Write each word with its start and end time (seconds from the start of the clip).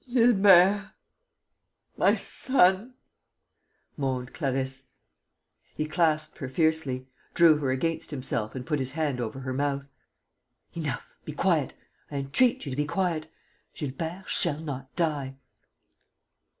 "Gilbert... 0.11 0.93
my 1.95 2.15
son..." 2.15 2.95
moaned 3.97 4.33
Clarisse. 4.33 4.85
He 5.75 5.85
clasped 5.85 6.39
her 6.39 6.49
fiercely, 6.49 7.05
drew 7.35 7.57
her 7.57 7.69
against 7.69 8.09
himself 8.09 8.55
and 8.55 8.65
put 8.65 8.79
his 8.79 8.93
hand 8.93 9.21
over 9.21 9.41
her 9.41 9.53
mouth: 9.53 9.87
"Enough! 10.73 11.15
Be 11.23 11.33
quiet!... 11.33 11.75
I 12.09 12.15
entreat 12.15 12.65
you 12.65 12.71
to 12.71 12.75
be 12.75 12.85
quiet.... 12.85 13.29
Gilbert 13.75 14.23
shall 14.27 14.59
not 14.59 14.89
die...." 14.95 15.35